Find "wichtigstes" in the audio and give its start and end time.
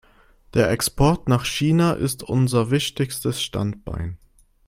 2.71-3.39